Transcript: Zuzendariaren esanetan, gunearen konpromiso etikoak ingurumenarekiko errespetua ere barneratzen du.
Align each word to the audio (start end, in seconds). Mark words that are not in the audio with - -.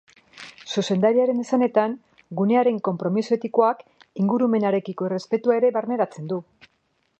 Zuzendariaren 0.75 1.41
esanetan, 1.43 1.93
gunearen 2.39 2.79
konpromiso 2.89 3.37
etikoak 3.37 3.85
ingurumenarekiko 4.25 5.11
errespetua 5.11 5.59
ere 5.63 5.73
barneratzen 5.79 6.33
du. 6.35 6.43